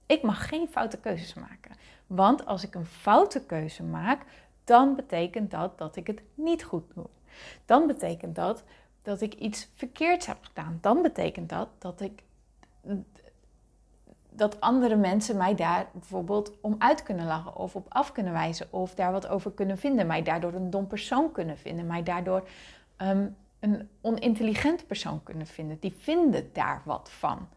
Ik 0.06 0.22
mag 0.22 0.48
geen 0.48 0.68
foute 0.68 0.98
keuzes 0.98 1.34
maken. 1.34 1.72
Want 2.08 2.46
als 2.46 2.63
ik 2.63 2.75
een 2.75 2.86
foute 2.86 3.46
keuze 3.46 3.84
maak, 3.84 4.25
dan 4.63 4.96
betekent 4.96 5.51
dat 5.51 5.78
dat 5.78 5.96
ik 5.96 6.08
het 6.08 6.22
niet 6.34 6.63
goed 6.63 6.94
doe. 6.94 7.06
Dan 7.66 7.88
betekent 7.88 8.36
dat 8.36 8.63
dat 9.01 9.22
ik 9.22 9.34
iets 9.34 9.70
verkeerds 9.75 10.25
heb 10.25 10.38
gedaan. 10.42 10.78
Dan 10.82 11.01
betekent 11.01 11.50
dat 11.50 11.70
dat 11.78 12.01
ik 12.01 12.24
dat 14.39 14.62
andere 14.62 14.96
mensen 14.96 15.38
mij 15.38 15.55
daar 15.55 15.89
bijvoorbeeld 15.93 16.51
om 16.62 16.75
uit 16.77 17.03
kunnen 17.03 17.25
lachen 17.25 17.55
of 17.55 17.75
op 17.75 17.86
af 17.89 18.12
kunnen 18.12 18.34
wijzen 18.34 18.67
of 18.69 18.96
daar 18.96 19.12
wat 19.12 19.27
over 19.27 19.51
kunnen 19.51 19.77
vinden, 19.77 20.08
mij 20.08 20.22
daardoor 20.22 20.53
een 20.53 20.69
dom 20.69 20.88
persoon 20.88 21.31
kunnen 21.31 21.58
vinden, 21.58 21.88
mij 21.88 22.03
daardoor 22.03 22.48
um, 22.98 23.36
een 23.60 23.89
onintelligent 24.01 24.88
persoon 24.88 25.24
kunnen 25.24 25.48
vinden. 25.48 25.77
Die 25.79 25.93
vinden 26.00 26.50
daar 26.53 26.81
wat 26.86 27.10
van. 27.12 27.48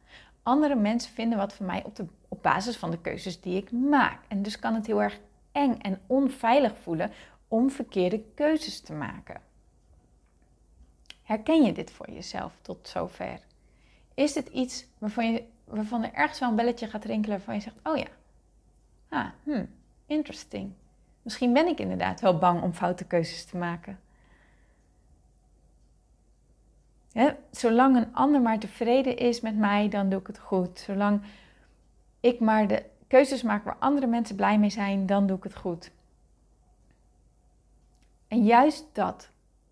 Andere 0.42 0.74
mensen 0.74 1.12
vinden 1.12 1.38
wat 1.38 1.52
van 1.52 1.66
mij 1.66 1.84
op, 1.84 1.96
de, 1.96 2.06
op 2.28 2.42
basis 2.42 2.76
van 2.76 2.90
de 2.90 2.98
keuzes 2.98 3.40
die 3.40 3.56
ik 3.56 3.72
maak. 3.72 4.18
En 4.28 4.42
dus 4.42 4.58
kan 4.58 4.74
het 4.74 4.86
heel 4.86 5.02
erg 5.02 5.18
eng 5.52 5.78
en 5.80 6.00
onveilig 6.06 6.72
voelen 6.82 7.10
om 7.48 7.70
verkeerde 7.70 8.22
keuzes 8.34 8.80
te 8.80 8.92
maken. 8.92 9.40
Herken 11.22 11.62
je 11.62 11.72
dit 11.72 11.90
voor 11.90 12.10
jezelf 12.10 12.52
tot 12.62 12.88
zover? 12.88 13.40
Is 14.14 14.32
dit 14.32 14.48
iets 14.48 14.86
waarvan, 14.98 15.32
je, 15.32 15.44
waarvan 15.74 16.02
er 16.02 16.12
ergens 16.12 16.38
wel 16.38 16.48
een 16.48 16.56
belletje 16.56 16.86
gaat 16.86 17.04
rinkelen 17.04 17.36
waarvan 17.36 17.54
je 17.54 17.60
zegt, 17.60 17.76
oh 17.82 17.96
ja, 17.96 18.06
ah, 19.08 19.26
hmm, 19.42 19.68
interesting. 20.06 20.72
Misschien 21.22 21.52
ben 21.52 21.66
ik 21.66 21.78
inderdaad 21.78 22.20
wel 22.20 22.38
bang 22.38 22.62
om 22.62 22.72
foute 22.72 23.04
keuzes 23.04 23.44
te 23.44 23.56
maken. 23.56 24.00
zolang 27.50 27.96
een 27.96 28.14
ander 28.14 28.40
maar 28.40 28.58
tevreden 28.58 29.16
is 29.16 29.40
met 29.40 29.56
mij, 29.56 29.88
dan 29.88 30.08
doe 30.08 30.20
ik 30.20 30.26
het 30.26 30.38
goed. 30.38 30.78
Zolang 30.78 31.22
ik 32.20 32.40
maar 32.40 32.68
de 32.68 32.84
keuzes 33.06 33.42
maak 33.42 33.64
waar 33.64 33.76
andere 33.78 34.06
mensen 34.06 34.36
blij 34.36 34.58
mee 34.58 34.70
zijn, 34.70 35.06
dan 35.06 35.26
doe 35.26 35.36
ik 35.36 35.42
het 35.42 35.56
goed. 35.56 35.90
En 38.28 38.44
juist 38.44 38.84
dat, 38.92 39.30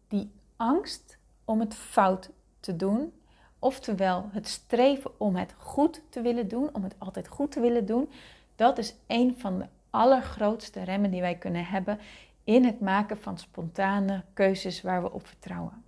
die 0.09 0.31
angst 0.57 1.19
om 1.45 1.61
het 1.61 1.75
fout 1.75 2.31
te 2.61 2.77
doen, 2.77 3.13
oftewel 3.61 4.29
het 4.33 4.49
streven 4.49 5.11
om 5.21 5.37
het 5.37 5.55
goed 5.59 6.01
te 6.09 6.21
willen 6.21 6.49
doen, 6.49 6.69
om 6.73 6.83
het 6.83 6.95
altijd 6.99 7.29
goed 7.29 7.53
te 7.53 7.61
willen 7.61 7.87
doen, 7.87 8.11
dat 8.57 8.79
is 8.79 8.95
een 9.07 9.35
van 9.39 9.59
de 9.59 9.67
allergrootste 9.91 10.83
remmen 10.83 11.11
die 11.11 11.21
wij 11.21 11.35
kunnen 11.35 11.65
hebben 11.65 11.99
in 12.45 12.65
het 12.65 12.81
maken 12.81 13.19
van 13.19 13.39
spontane 13.39 14.23
keuzes 14.33 14.83
waar 14.83 15.03
we 15.03 15.13
op 15.13 15.27
vertrouwen. 15.27 15.83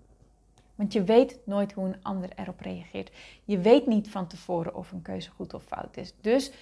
Want 0.74 0.92
je 0.92 1.04
weet 1.04 1.38
nooit 1.44 1.72
hoe 1.72 1.86
een 1.86 2.02
ander 2.02 2.30
erop 2.36 2.60
reageert. 2.60 3.10
Je 3.44 3.58
weet 3.58 3.86
niet 3.86 4.10
van 4.10 4.26
tevoren 4.26 4.74
of 4.74 4.92
een 4.92 5.02
keuze 5.02 5.30
goed 5.30 5.54
of 5.54 5.62
fout 5.64 5.96
is. 5.96 6.14
Dus 6.20 6.52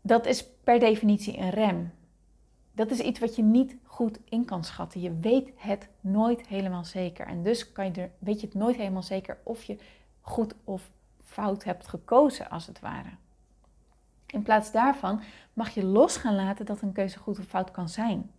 dat 0.00 0.26
is 0.26 0.46
per 0.64 0.78
definitie 0.78 1.38
een 1.38 1.50
rem. 1.50 1.92
Dat 2.78 2.90
is 2.90 3.00
iets 3.00 3.18
wat 3.18 3.36
je 3.36 3.42
niet 3.42 3.76
goed 3.84 4.18
in 4.24 4.44
kan 4.44 4.64
schatten. 4.64 5.00
Je 5.00 5.18
weet 5.20 5.50
het 5.56 5.88
nooit 6.00 6.46
helemaal 6.46 6.84
zeker. 6.84 7.26
En 7.26 7.42
dus 7.42 7.72
kan 7.72 7.84
je 7.84 8.00
er, 8.00 8.10
weet 8.18 8.40
je 8.40 8.46
het 8.46 8.54
nooit 8.54 8.76
helemaal 8.76 9.02
zeker 9.02 9.38
of 9.42 9.62
je 9.62 9.78
goed 10.20 10.54
of 10.64 10.90
fout 11.22 11.64
hebt 11.64 11.88
gekozen, 11.88 12.50
als 12.50 12.66
het 12.66 12.80
ware. 12.80 13.08
In 14.26 14.42
plaats 14.42 14.72
daarvan 14.72 15.20
mag 15.52 15.70
je 15.70 15.84
los 15.84 16.16
gaan 16.16 16.34
laten 16.34 16.66
dat 16.66 16.82
een 16.82 16.92
keuze 16.92 17.18
goed 17.18 17.38
of 17.38 17.44
fout 17.44 17.70
kan 17.70 17.88
zijn. 17.88 18.30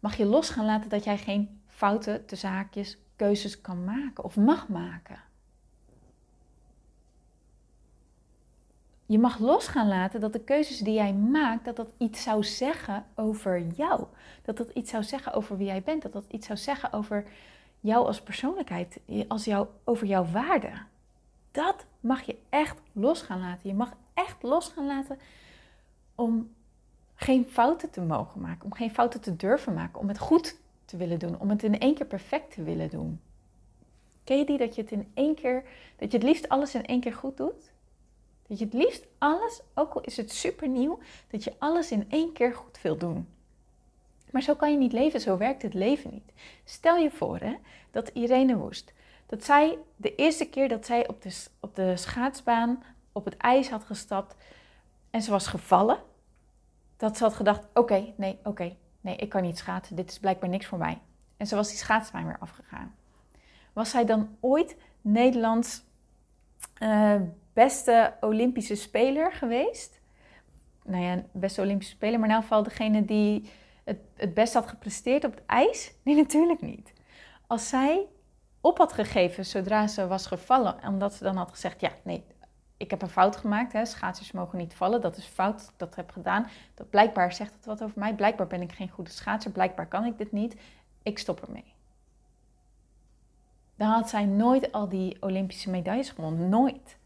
Mag 0.00 0.16
je 0.16 0.24
los 0.24 0.50
gaan 0.50 0.64
laten 0.64 0.90
dat 0.90 1.04
jij 1.04 1.18
geen 1.18 1.60
fouten, 1.66 2.26
te 2.26 2.36
zaakjes, 2.36 2.98
keuzes 3.16 3.60
kan 3.60 3.84
maken 3.84 4.24
of 4.24 4.36
mag 4.36 4.68
maken. 4.68 5.20
Je 9.08 9.18
mag 9.18 9.38
los 9.38 9.66
gaan 9.66 9.88
laten 9.88 10.20
dat 10.20 10.32
de 10.32 10.40
keuzes 10.40 10.78
die 10.78 10.94
jij 10.94 11.12
maakt, 11.12 11.64
dat 11.64 11.76
dat 11.76 11.88
iets 11.98 12.22
zou 12.22 12.44
zeggen 12.44 13.04
over 13.14 13.66
jou. 13.66 14.04
Dat 14.42 14.56
dat 14.56 14.70
iets 14.70 14.90
zou 14.90 15.02
zeggen 15.02 15.32
over 15.32 15.56
wie 15.56 15.66
jij 15.66 15.82
bent. 15.82 16.02
Dat 16.02 16.12
dat 16.12 16.24
iets 16.30 16.46
zou 16.46 16.58
zeggen 16.58 16.92
over 16.92 17.24
jou 17.80 18.06
als 18.06 18.20
persoonlijkheid, 18.20 19.00
als 19.28 19.44
jou, 19.44 19.66
over 19.84 20.06
jouw 20.06 20.24
waarde. 20.24 20.70
Dat 21.50 21.86
mag 22.00 22.22
je 22.22 22.36
echt 22.48 22.80
los 22.92 23.22
gaan 23.22 23.40
laten. 23.40 23.68
Je 23.68 23.74
mag 23.74 23.92
echt 24.14 24.42
los 24.42 24.68
gaan 24.68 24.86
laten 24.86 25.18
om 26.14 26.54
geen 27.14 27.46
fouten 27.46 27.90
te 27.90 28.00
mogen 28.00 28.40
maken, 28.40 28.64
om 28.64 28.74
geen 28.74 28.90
fouten 28.90 29.20
te 29.20 29.36
durven 29.36 29.74
maken, 29.74 30.00
om 30.00 30.08
het 30.08 30.18
goed 30.18 30.56
te 30.84 30.96
willen 30.96 31.18
doen, 31.18 31.38
om 31.38 31.50
het 31.50 31.62
in 31.62 31.78
één 31.78 31.94
keer 31.94 32.06
perfect 32.06 32.54
te 32.54 32.62
willen 32.62 32.90
doen. 32.90 33.20
Ken 34.24 34.38
je 34.38 34.44
die 34.44 34.58
dat 34.58 34.74
je 34.74 34.82
het 34.82 34.90
in 34.90 35.10
één 35.14 35.34
keer, 35.34 35.64
dat 35.96 36.12
je 36.12 36.18
het 36.18 36.26
liefst 36.26 36.48
alles 36.48 36.74
in 36.74 36.86
één 36.86 37.00
keer 37.00 37.14
goed 37.14 37.36
doet? 37.36 37.72
Dat 38.48 38.58
je 38.58 38.64
het 38.64 38.74
liefst 38.74 39.06
alles, 39.18 39.60
ook 39.74 39.94
al 39.94 40.00
is 40.00 40.16
het 40.16 40.32
super 40.32 40.68
nieuw, 40.68 40.98
dat 41.30 41.44
je 41.44 41.54
alles 41.58 41.90
in 41.90 42.10
één 42.10 42.32
keer 42.32 42.54
goed 42.54 42.80
wil 42.82 42.96
doen. 42.96 43.28
Maar 44.30 44.42
zo 44.42 44.54
kan 44.54 44.70
je 44.70 44.78
niet 44.78 44.92
leven, 44.92 45.20
zo 45.20 45.36
werkt 45.36 45.62
het 45.62 45.74
leven 45.74 46.10
niet. 46.12 46.32
Stel 46.64 46.96
je 46.96 47.10
voor 47.10 47.38
hè, 47.38 47.54
dat 47.90 48.08
Irene 48.08 48.56
Woest, 48.56 48.92
dat 49.26 49.44
zij 49.44 49.78
de 49.96 50.14
eerste 50.14 50.48
keer 50.48 50.68
dat 50.68 50.86
zij 50.86 51.08
op 51.08 51.22
de, 51.22 51.44
op 51.60 51.74
de 51.74 51.96
schaatsbaan 51.96 52.82
op 53.12 53.24
het 53.24 53.36
ijs 53.36 53.70
had 53.70 53.84
gestapt 53.84 54.34
en 55.10 55.22
ze 55.22 55.30
was 55.30 55.46
gevallen, 55.46 55.98
dat 56.96 57.16
ze 57.16 57.24
had 57.24 57.34
gedacht: 57.34 57.66
oké, 57.74 58.12
nee, 58.16 58.38
oké, 58.44 58.76
nee, 59.00 59.16
ik 59.16 59.28
kan 59.28 59.42
niet 59.42 59.58
schaatsen, 59.58 59.96
dit 59.96 60.10
is 60.10 60.18
blijkbaar 60.18 60.48
niks 60.48 60.66
voor 60.66 60.78
mij. 60.78 60.98
En 61.36 61.46
ze 61.46 61.54
was 61.54 61.68
die 61.68 61.78
schaatsbaan 61.78 62.26
weer 62.26 62.38
afgegaan. 62.38 62.94
Was 63.72 63.90
zij 63.90 64.04
dan 64.04 64.36
ooit 64.40 64.76
Nederlands 65.00 65.82
uh, 66.82 67.14
beste 67.58 68.14
Olympische 68.20 68.74
speler 68.74 69.32
geweest? 69.32 70.00
Nou 70.84 71.02
ja, 71.02 71.22
beste 71.32 71.60
Olympische 71.60 71.94
speler, 71.94 72.18
maar 72.18 72.28
in 72.28 72.34
elk 72.34 72.42
geval 72.42 72.62
degene 72.62 73.04
die 73.04 73.50
het, 73.84 73.98
het 74.14 74.34
best 74.34 74.54
had 74.54 74.66
gepresteerd 74.66 75.24
op 75.24 75.34
het 75.34 75.42
ijs? 75.46 75.94
Nee, 76.02 76.14
natuurlijk 76.14 76.60
niet. 76.60 76.92
Als 77.46 77.68
zij 77.68 78.06
op 78.60 78.78
had 78.78 78.92
gegeven 78.92 79.46
zodra 79.46 79.86
ze 79.86 80.06
was 80.06 80.26
gevallen, 80.26 80.76
omdat 80.86 81.14
ze 81.14 81.24
dan 81.24 81.36
had 81.36 81.50
gezegd: 81.50 81.80
Ja, 81.80 81.90
nee, 82.02 82.24
ik 82.76 82.90
heb 82.90 83.02
een 83.02 83.08
fout 83.08 83.36
gemaakt. 83.36 83.72
Hè. 83.72 83.84
Schaatsers 83.86 84.32
mogen 84.32 84.58
niet 84.58 84.74
vallen. 84.74 85.00
Dat 85.00 85.16
is 85.16 85.24
fout 85.24 85.72
dat 85.76 85.88
ik 85.88 85.94
heb 85.94 86.10
gedaan. 86.10 86.46
Dat 86.74 86.90
blijkbaar 86.90 87.32
zegt 87.32 87.54
het 87.54 87.64
wat 87.64 87.82
over 87.82 87.98
mij. 87.98 88.14
Blijkbaar 88.14 88.46
ben 88.46 88.62
ik 88.62 88.72
geen 88.72 88.90
goede 88.90 89.10
schaatser. 89.10 89.50
Blijkbaar 89.50 89.86
kan 89.86 90.04
ik 90.04 90.18
dit 90.18 90.32
niet. 90.32 90.56
Ik 91.02 91.18
stop 91.18 91.40
ermee. 91.40 91.74
Dan 93.76 93.88
had 93.88 94.08
zij 94.08 94.24
nooit 94.24 94.72
al 94.72 94.88
die 94.88 95.16
Olympische 95.22 95.70
medailles 95.70 96.10
gewonnen. 96.10 96.48
Nooit. 96.48 96.98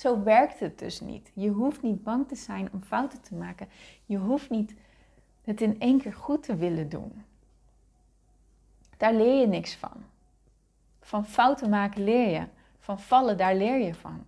Zo 0.00 0.22
werkt 0.22 0.60
het 0.60 0.78
dus 0.78 1.00
niet. 1.00 1.30
Je 1.34 1.48
hoeft 1.48 1.82
niet 1.82 2.02
bang 2.02 2.28
te 2.28 2.34
zijn 2.34 2.72
om 2.72 2.82
fouten 2.82 3.20
te 3.20 3.34
maken. 3.34 3.68
Je 4.06 4.16
hoeft 4.16 4.50
niet 4.50 4.74
het 5.42 5.60
in 5.60 5.80
één 5.80 6.00
keer 6.00 6.12
goed 6.12 6.42
te 6.42 6.56
willen 6.56 6.88
doen. 6.88 7.24
Daar 8.96 9.14
leer 9.14 9.40
je 9.40 9.46
niks 9.46 9.74
van. 9.76 10.04
Van 11.00 11.26
fouten 11.26 11.70
maken 11.70 12.04
leer 12.04 12.28
je. 12.28 12.46
Van 12.78 13.00
vallen, 13.00 13.36
daar 13.36 13.54
leer 13.54 13.78
je 13.78 13.94
van. 13.94 14.26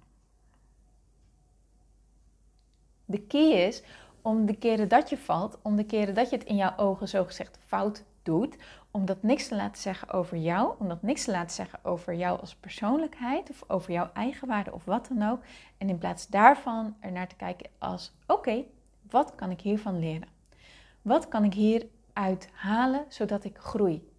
De 3.04 3.20
key 3.20 3.66
is 3.66 3.82
om 4.22 4.46
de 4.46 4.56
keren 4.56 4.88
dat 4.88 5.08
je 5.08 5.18
valt, 5.18 5.58
om 5.62 5.76
de 5.76 5.84
keren 5.84 6.14
dat 6.14 6.30
je 6.30 6.36
het 6.36 6.46
in 6.46 6.56
jouw 6.56 6.76
ogen 6.76 7.08
zogezegd 7.08 7.58
fout 7.66 8.04
doet, 8.22 8.56
om 8.90 9.04
dat 9.04 9.22
niks 9.22 9.48
te 9.48 9.56
laten 9.56 9.82
zeggen 9.82 10.10
over 10.10 10.36
jou, 10.36 10.74
om 10.78 10.88
dat 10.88 11.02
niks 11.02 11.24
te 11.24 11.30
laten 11.30 11.54
zeggen 11.54 11.78
over 11.82 12.14
jou 12.14 12.40
als 12.40 12.54
persoonlijkheid 12.54 13.50
of 13.50 13.64
over 13.66 13.92
jouw 13.92 14.10
eigenwaarde 14.12 14.72
of 14.72 14.84
wat 14.84 15.08
dan 15.08 15.30
ook. 15.30 15.42
En 15.78 15.88
in 15.88 15.98
plaats 15.98 16.26
daarvan 16.26 16.96
er 17.00 17.12
naar 17.12 17.28
te 17.28 17.36
kijken 17.36 17.70
als: 17.78 18.12
oké, 18.26 18.64
wat 19.10 19.34
kan 19.34 19.50
ik 19.50 19.60
hiervan 19.60 19.98
leren? 19.98 20.28
Wat 21.02 21.28
kan 21.28 21.44
ik 21.44 21.54
hieruit 21.54 22.48
halen 22.52 23.04
zodat 23.08 23.44
ik 23.44 23.58
groei? 23.58 24.10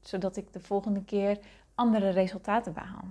Zodat 0.00 0.36
ik 0.36 0.52
de 0.52 0.60
volgende 0.60 1.04
keer 1.04 1.38
andere 1.74 2.08
resultaten 2.10 2.72
behaal. 2.72 3.04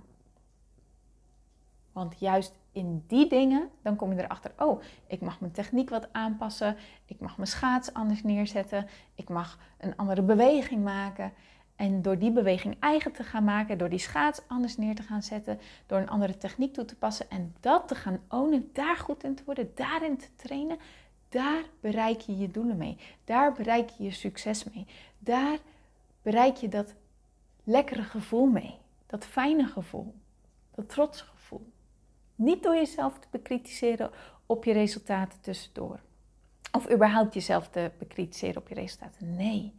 Want 1.92 2.20
juist 2.20 2.60
in 2.72 3.04
die 3.08 3.30
dingen, 3.30 3.70
dan 3.82 3.96
kom 3.96 4.14
je 4.14 4.24
erachter, 4.24 4.52
oh, 4.58 4.82
ik 5.08 5.22
mag 5.22 5.40
mijn 5.40 5.52
techniek 5.52 5.90
wat 5.90 6.14
aanpassen, 6.14 6.76
ik 7.06 7.20
mag 7.20 7.38
mijn 7.38 7.50
schaats 7.50 7.94
anders 7.94 8.24
neerzetten, 8.24 8.88
ik 9.16 9.30
mag 9.30 9.58
een 9.78 9.96
andere 9.96 10.22
beweging 10.22 10.84
maken. 10.84 11.34
En 11.76 12.02
door 12.02 12.18
die 12.18 12.32
beweging 12.32 12.76
eigen 12.80 13.12
te 13.12 13.24
gaan 13.24 13.44
maken, 13.44 13.78
door 13.78 13.90
die 13.90 14.00
schaats 14.00 14.42
anders 14.48 14.78
neer 14.78 14.96
te 14.96 15.04
gaan 15.04 15.24
zetten, 15.24 15.60
door 15.86 15.98
een 16.00 16.10
andere 16.10 16.38
techniek 16.38 16.74
toe 16.74 16.86
te 16.86 16.96
passen 16.96 17.30
en 17.30 17.56
dat 17.60 17.88
te 17.88 17.96
gaan 17.96 18.20
ownen, 18.30 18.70
daar 18.74 18.98
goed 18.98 19.24
in 19.24 19.36
te 19.36 19.44
worden, 19.46 19.72
daarin 19.76 20.18
te 20.18 20.36
trainen, 20.36 20.78
daar 21.30 21.64
bereik 21.80 22.22
je 22.22 22.38
je 22.38 22.52
doelen 22.52 22.78
mee. 22.78 22.98
Daar 23.24 23.54
bereik 23.54 23.90
je 23.90 24.04
je 24.04 24.12
succes 24.12 24.64
mee. 24.64 24.86
Daar 25.20 25.58
bereik 26.22 26.56
je 26.56 26.68
dat 26.68 26.94
lekkere 27.64 28.04
gevoel 28.04 28.46
mee. 28.46 28.76
Dat 29.06 29.26
fijne 29.26 29.66
gevoel. 29.68 30.14
Dat 30.76 30.90
trots 30.90 31.22
gevoel. 31.22 31.72
Niet 32.42 32.64
door 32.64 32.76
jezelf 32.76 33.20
te 33.20 33.28
bekritiseren 33.32 34.12
op 34.46 34.64
je 34.64 34.74
resultaten 34.74 35.42
tussendoor. 35.42 36.00
Of 36.72 36.92
überhaupt 36.92 37.34
jezelf 37.34 37.70
te 37.70 37.92
bekritiseren 37.98 38.62
op 38.62 38.68
je 38.68 38.76
resultaten. 38.76 39.36
Nee. 39.36 39.74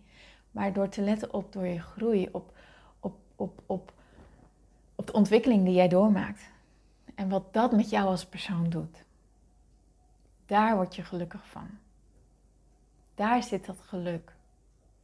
Maar 0.51 0.73
door 0.73 0.89
te 0.89 1.03
letten 1.03 1.35
op 1.35 1.53
door 1.53 1.67
je 1.67 1.81
groei, 1.81 2.29
op, 2.33 2.53
op, 3.01 3.19
op, 3.37 3.63
op, 3.67 3.93
op 4.95 5.07
de 5.07 5.13
ontwikkeling 5.13 5.65
die 5.65 5.75
jij 5.75 5.89
doormaakt. 5.89 6.51
En 7.15 7.29
wat 7.29 7.53
dat 7.53 7.73
met 7.73 7.91
jou 7.91 8.07
als 8.07 8.27
persoon 8.27 8.71
doet. 8.71 9.05
Daar 10.47 10.75
word 10.75 10.97
je 10.97 11.05
gelukkig 11.05 11.47
van. 11.47 11.69
Daar 13.15 13.43
zit 13.43 13.67
dat 13.67 13.81
geluk. 13.81 14.33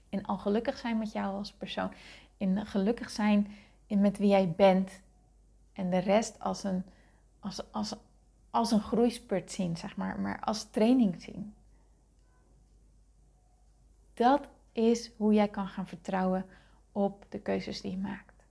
In 0.08 0.26
al 0.26 0.38
gelukkig 0.38 0.78
zijn 0.78 0.98
met 0.98 1.12
jou 1.12 1.34
als 1.34 1.52
persoon. 1.52 1.92
In 2.36 2.66
gelukkig 2.66 3.10
zijn 3.10 3.50
met 3.88 4.18
wie 4.18 4.28
jij 4.28 4.52
bent. 4.56 5.00
En 5.72 5.90
de 5.90 5.98
rest 5.98 6.40
als 6.40 6.64
een 6.64 6.84
als, 7.40 7.73
als, 7.73 7.95
als 8.50 8.71
een 8.71 8.80
groeispurt 8.80 9.52
zien, 9.52 9.76
zeg 9.76 9.97
maar, 9.97 10.21
maar 10.21 10.40
als 10.40 10.64
training 10.71 11.23
zien. 11.23 11.54
Dat 14.14 14.49
is 14.73 15.11
hoe 15.16 15.33
jij 15.33 15.49
kan 15.49 15.68
gaan 15.68 15.87
vertrouwen 15.87 16.47
op 16.92 17.26
de 17.28 17.38
keuzes 17.38 17.80
die 17.80 17.90
je 17.90 17.97
maakt. 17.97 18.45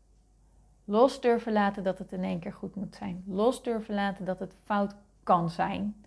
Los 0.85 1.21
durven 1.21 1.53
laten 1.53 1.83
dat 1.83 1.99
het 1.99 2.11
in 2.11 2.23
één 2.23 2.39
keer 2.39 2.53
goed 2.53 2.75
moet 2.75 2.95
zijn. 2.95 3.23
Los 3.25 3.63
durven 3.63 3.95
laten 3.95 4.25
dat 4.25 4.39
het 4.39 4.53
fout 4.63 4.95
kan 5.23 5.49
zijn. 5.49 6.05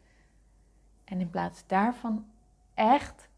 En 1.04 1.20
in 1.20 1.30
plaats 1.30 1.66
daarvan 1.66 2.26
echt 2.74 3.28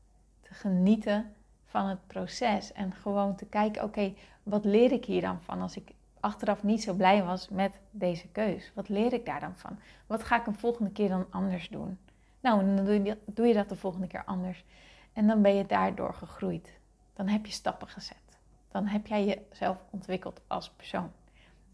te 0.40 0.54
genieten 0.54 1.34
van 1.64 1.86
het 1.86 2.06
proces. 2.06 2.72
En 2.72 2.92
gewoon 2.92 3.36
te 3.36 3.44
kijken, 3.44 3.82
oké, 3.82 4.14
wat 4.42 4.64
leer 4.64 4.92
ik 4.92 5.04
hier 5.04 5.20
dan 5.20 5.40
van 5.40 5.60
als 5.60 5.76
ik 5.76 5.92
achteraf 6.22 6.62
niet 6.62 6.82
zo 6.82 6.94
blij 6.94 7.24
was 7.24 7.48
met 7.48 7.80
deze 7.90 8.28
keus? 8.28 8.72
Wat 8.74 8.88
leer 8.88 9.12
ik 9.12 9.26
daar 9.26 9.40
dan 9.40 9.56
van? 9.56 9.78
Wat 10.06 10.22
ga 10.24 10.40
ik 10.40 10.46
een 10.46 10.58
volgende 10.58 10.90
keer 10.90 11.08
dan 11.08 11.26
anders 11.30 11.68
doen? 11.68 11.98
Nou, 12.40 12.64
dan 12.64 12.84
doe 12.84 13.02
je, 13.02 13.18
doe 13.24 13.46
je 13.46 13.54
dat 13.54 13.68
de 13.68 13.76
volgende 13.76 14.06
keer 14.06 14.24
anders. 14.24 14.64
En 15.12 15.26
dan 15.26 15.42
ben 15.42 15.54
je 15.54 15.66
daardoor 15.66 16.14
gegroeid. 16.14 16.78
Dan 17.14 17.28
heb 17.28 17.46
je 17.46 17.52
stappen 17.52 17.88
gezet. 17.88 18.38
Dan 18.68 18.86
heb 18.86 19.06
jij 19.06 19.24
jezelf 19.50 19.84
ontwikkeld 19.90 20.40
als 20.46 20.70
persoon. 20.70 21.10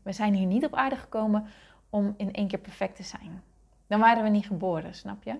We 0.02 0.12
zijn 0.12 0.34
hier 0.34 0.46
niet 0.46 0.64
op 0.64 0.74
aarde 0.74 0.96
gekomen 0.96 1.46
om 1.90 2.14
in 2.16 2.32
één 2.32 2.48
keer 2.48 2.58
perfect 2.58 2.96
te 2.96 3.02
zijn. 3.02 3.42
Dan 3.86 4.00
waren 4.00 4.22
we 4.22 4.28
niet 4.28 4.46
geboren, 4.46 4.94
snap 4.94 5.22
je? 5.22 5.36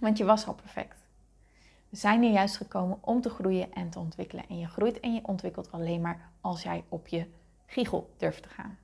Want 0.00 0.18
je 0.18 0.24
was 0.24 0.46
al 0.46 0.54
perfect. 0.54 1.06
We 1.88 1.96
zijn 1.96 2.22
hier 2.22 2.32
juist 2.32 2.56
gekomen 2.56 2.98
om 3.00 3.20
te 3.20 3.30
groeien 3.30 3.72
en 3.72 3.90
te 3.90 3.98
ontwikkelen. 3.98 4.48
En 4.48 4.58
je 4.58 4.66
groeit 4.66 5.00
en 5.00 5.14
je 5.14 5.20
ontwikkelt 5.22 5.72
alleen 5.72 6.00
maar 6.00 6.30
als 6.40 6.62
jij 6.62 6.84
op 6.88 7.06
je 7.06 7.26
giegel 7.66 8.14
durft 8.16 8.42
te 8.42 8.48
gaan. 8.48 8.78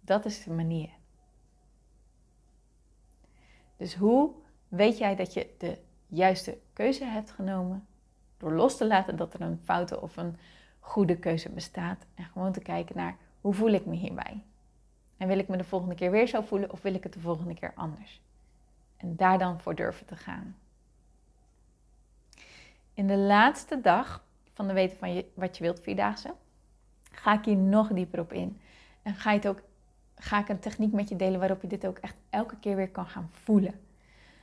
Dat 0.00 0.24
is 0.24 0.44
de 0.44 0.50
manier. 0.50 0.90
Dus 3.76 3.94
hoe 3.94 4.32
weet 4.68 4.98
jij 4.98 5.16
dat 5.16 5.32
je 5.32 5.54
de 5.58 5.78
juiste 6.06 6.58
keuze 6.72 7.04
hebt 7.04 7.30
genomen? 7.30 7.86
Door 8.36 8.52
los 8.52 8.76
te 8.76 8.86
laten 8.86 9.16
dat 9.16 9.34
er 9.34 9.40
een 9.40 9.60
foute 9.64 10.00
of 10.00 10.16
een 10.16 10.36
goede 10.80 11.18
keuze 11.18 11.48
bestaat. 11.48 12.06
En 12.14 12.24
gewoon 12.24 12.52
te 12.52 12.60
kijken 12.60 12.96
naar 12.96 13.16
hoe 13.40 13.54
voel 13.54 13.70
ik 13.70 13.86
me 13.86 13.94
hierbij? 13.94 14.42
En 15.16 15.28
wil 15.28 15.38
ik 15.38 15.48
me 15.48 15.56
de 15.56 15.64
volgende 15.64 15.94
keer 15.94 16.10
weer 16.10 16.26
zo 16.26 16.40
voelen 16.40 16.72
of 16.72 16.82
wil 16.82 16.94
ik 16.94 17.02
het 17.02 17.12
de 17.12 17.20
volgende 17.20 17.54
keer 17.54 17.72
anders? 17.74 18.20
En 18.96 19.16
daar 19.16 19.38
dan 19.38 19.60
voor 19.60 19.74
durven 19.74 20.06
te 20.06 20.16
gaan. 20.16 20.56
In 22.94 23.06
de 23.06 23.16
laatste 23.16 23.80
dag 23.80 24.24
van 24.52 24.66
de 24.66 24.72
weten 24.72 24.98
van 24.98 25.14
je, 25.14 25.30
wat 25.34 25.56
je 25.56 25.62
wilt 25.62 25.80
vierdaagse, 25.80 26.34
ga 27.18 27.32
ik 27.32 27.44
hier 27.44 27.56
nog 27.56 27.88
dieper 27.88 28.20
op 28.20 28.32
in. 28.32 28.60
En 29.02 29.14
ga, 29.14 29.38
ook, 29.46 29.62
ga 30.14 30.38
ik 30.38 30.48
een 30.48 30.58
techniek 30.58 30.92
met 30.92 31.08
je 31.08 31.16
delen 31.16 31.38
waarop 31.38 31.62
je 31.62 31.68
dit 31.68 31.86
ook 31.86 31.98
echt 31.98 32.16
elke 32.30 32.56
keer 32.56 32.76
weer 32.76 32.90
kan 32.90 33.06
gaan 33.06 33.30
voelen. 33.32 33.80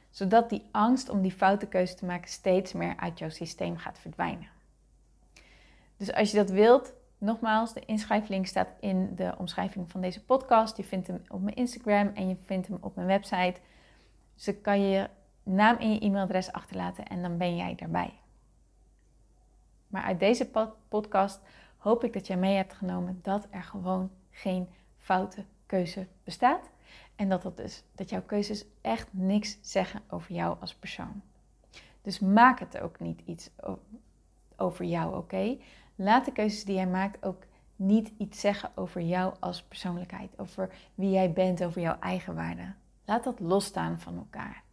Zodat 0.09 0.49
die 0.49 0.63
angst 0.71 1.09
om 1.09 1.21
die 1.21 1.31
foute 1.31 1.65
keuze 1.67 1.95
te 1.95 2.05
maken 2.05 2.29
steeds 2.29 2.73
meer 2.73 2.95
uit 2.97 3.19
jouw 3.19 3.29
systeem 3.29 3.77
gaat 3.77 3.99
verdwijnen. 3.99 4.47
Dus 5.97 6.13
als 6.13 6.31
je 6.31 6.37
dat 6.37 6.49
wilt, 6.49 6.93
nogmaals, 7.17 7.73
de 7.73 7.85
inschrijflink 7.85 8.45
staat 8.45 8.69
in 8.79 9.15
de 9.15 9.33
omschrijving 9.37 9.91
van 9.91 10.01
deze 10.01 10.23
podcast. 10.23 10.77
Je 10.77 10.83
vindt 10.83 11.07
hem 11.07 11.21
op 11.27 11.41
mijn 11.41 11.55
Instagram 11.55 12.11
en 12.13 12.27
je 12.27 12.35
vindt 12.45 12.67
hem 12.67 12.77
op 12.81 12.95
mijn 12.95 13.07
website. 13.07 13.55
Dus 14.35 14.61
kan 14.61 14.81
je 14.81 14.87
je 14.87 15.09
naam 15.43 15.77
en 15.77 15.93
je 15.93 15.99
e-mailadres 15.99 16.51
achterlaten 16.51 17.05
en 17.05 17.21
dan 17.21 17.37
ben 17.37 17.55
jij 17.55 17.75
daarbij. 17.75 18.13
Maar 19.87 20.03
uit 20.03 20.19
deze 20.19 20.49
podcast 20.89 21.39
hoop 21.85 22.03
ik 22.03 22.13
dat 22.13 22.27
jij 22.27 22.37
mee 22.37 22.55
hebt 22.55 22.73
genomen 22.73 23.19
dat 23.21 23.47
er 23.49 23.63
gewoon 23.63 24.11
geen 24.29 24.67
foute 24.97 25.45
keuze 25.65 26.07
bestaat. 26.23 26.69
En 27.15 27.29
dat, 27.29 27.41
dat, 27.41 27.57
dus, 27.57 27.83
dat 27.91 28.09
jouw 28.09 28.21
keuzes 28.21 28.65
echt 28.81 29.07
niks 29.11 29.57
zeggen 29.61 30.01
over 30.09 30.33
jou 30.33 30.57
als 30.59 30.75
persoon. 30.75 31.21
Dus 32.01 32.19
maak 32.19 32.59
het 32.59 32.79
ook 32.79 32.99
niet 32.99 33.21
iets 33.25 33.49
over 34.55 34.85
jou, 34.85 35.17
oké? 35.17 35.57
Laat 35.95 36.25
de 36.25 36.31
keuzes 36.31 36.65
die 36.65 36.75
jij 36.75 36.87
maakt 36.87 37.25
ook 37.25 37.43
niet 37.75 38.11
iets 38.17 38.39
zeggen 38.39 38.71
over 38.75 39.01
jou 39.01 39.35
als 39.39 39.63
persoonlijkheid, 39.63 40.39
over 40.39 40.75
wie 40.95 41.09
jij 41.09 41.33
bent, 41.33 41.63
over 41.63 41.81
jouw 41.81 41.99
eigen 41.99 42.35
waarde. 42.35 42.73
Laat 43.05 43.23
dat 43.23 43.39
losstaan 43.39 43.99
van 43.99 44.17
elkaar. 44.17 44.63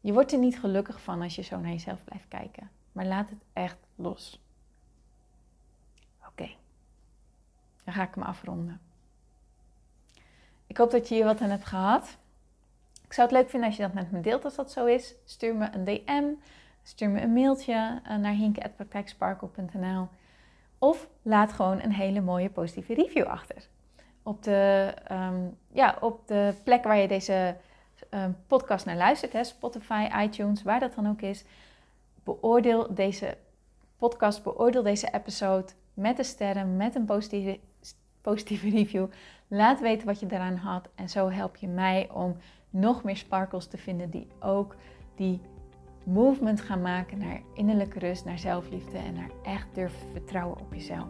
Je 0.00 0.12
wordt 0.12 0.32
er 0.32 0.38
niet 0.38 0.58
gelukkig 0.58 1.02
van 1.02 1.22
als 1.22 1.34
je 1.36 1.42
zo 1.42 1.60
naar 1.60 1.70
jezelf 1.70 2.04
blijft 2.04 2.28
kijken, 2.28 2.70
maar 2.92 3.06
laat 3.06 3.30
het 3.30 3.44
echt 3.52 3.78
los. 3.94 4.42
Oké, 6.38 6.50
dan 7.88 7.96
ga 7.96 8.08
ik 8.08 8.14
hem 8.14 8.24
afronden. 8.24 8.80
Ik 10.66 10.76
hoop 10.76 10.90
dat 10.90 11.08
je 11.08 11.14
hier 11.14 11.24
wat 11.24 11.40
aan 11.40 11.50
hebt 11.50 11.64
gehad. 11.64 12.16
Ik 13.04 13.12
zou 13.12 13.28
het 13.28 13.36
leuk 13.36 13.50
vinden 13.50 13.68
als 13.68 13.78
je 13.78 13.82
dat 13.82 13.92
met 13.92 14.10
me 14.10 14.20
deelt 14.20 14.44
als 14.44 14.54
dat 14.54 14.72
zo 14.72 14.86
is. 14.86 15.14
Stuur 15.24 15.54
me 15.54 15.68
een 15.72 15.84
DM 15.84 16.24
Stuur 16.82 17.10
me 17.10 17.20
een 17.20 17.32
mailtje 17.32 18.00
eh, 18.04 18.16
naar 18.16 18.32
hinke.praktijksparkle.nl 18.32 20.08
of 20.78 21.08
laat 21.22 21.52
gewoon 21.52 21.82
een 21.82 21.92
hele 21.92 22.20
mooie 22.20 22.50
positieve 22.50 22.94
review 22.94 23.26
achter. 23.26 23.68
Op 24.22 24.42
de, 24.42 24.92
ehm, 25.04 25.40
ja, 25.72 25.96
op 26.00 26.26
de 26.26 26.54
plek 26.64 26.84
waar 26.84 26.98
je 26.98 27.08
deze 27.08 27.56
um, 28.10 28.36
podcast 28.46 28.86
naar 28.86 28.96
luistert, 28.96 29.32
hè, 29.32 29.44
Spotify, 29.44 30.08
iTunes, 30.22 30.62
waar 30.62 30.80
dat 30.80 30.94
dan 30.94 31.08
ook 31.08 31.20
is. 31.20 31.44
Beoordeel 32.24 32.94
deze 32.94 33.36
podcast, 33.96 34.42
beoordeel 34.42 34.82
deze 34.82 35.10
episode 35.12 35.72
met 35.94 36.18
een 36.18 36.24
sterren, 36.24 36.76
met 36.76 36.94
een 36.94 37.04
positieve, 37.04 37.58
positieve 38.20 38.70
review. 38.70 39.06
Laat 39.48 39.80
weten 39.80 40.06
wat 40.06 40.20
je 40.20 40.26
daaraan 40.26 40.56
had 40.56 40.88
en 40.94 41.08
zo 41.08 41.30
help 41.30 41.56
je 41.56 41.68
mij 41.68 42.08
om 42.12 42.36
nog 42.70 43.04
meer 43.04 43.16
sparkles 43.16 43.66
te 43.66 43.78
vinden 43.78 44.10
die 44.10 44.26
ook 44.40 44.76
die 45.14 45.40
movement 46.04 46.60
gaan 46.60 46.82
maken 46.82 47.18
naar 47.18 47.40
innerlijke 47.54 47.98
rust, 47.98 48.24
naar 48.24 48.38
zelfliefde 48.38 48.98
en 48.98 49.14
naar 49.14 49.30
echt 49.42 49.66
durven 49.74 50.08
vertrouwen 50.12 50.60
op 50.60 50.74
jezelf. 50.74 51.08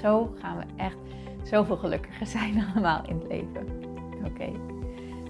Zo 0.00 0.34
gaan 0.38 0.56
we 0.56 0.64
echt 0.76 0.96
zoveel 1.42 1.76
gelukkiger 1.76 2.26
zijn 2.36 2.64
allemaal 2.72 3.06
in 3.06 3.18
het 3.18 3.26
leven. 3.26 3.66
Oké. 4.24 4.50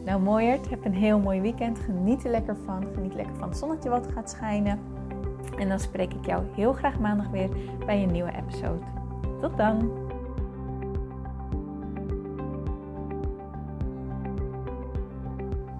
Nou 0.04 0.20
mooiert, 0.20 0.70
heb 0.70 0.84
een 0.84 0.94
heel 0.94 1.18
mooi 1.18 1.40
weekend. 1.40 1.78
Geniet 1.78 2.24
er 2.24 2.30
lekker 2.30 2.56
van. 2.56 2.86
Geniet 2.94 3.14
lekker 3.14 3.36
van 3.36 3.48
het 3.48 3.58
zonnetje 3.58 3.88
wat 3.88 4.12
gaat 4.12 4.30
schijnen. 4.30 4.80
En 5.58 5.68
dan 5.68 5.80
spreek 5.80 6.14
ik 6.14 6.26
jou 6.26 6.44
heel 6.54 6.72
graag 6.72 6.98
maandag 6.98 7.28
weer 7.28 7.48
bij 7.86 8.02
een 8.02 8.12
nieuwe 8.12 8.32
episode. 8.36 8.84
Tot 9.40 9.56
dan! 9.56 10.09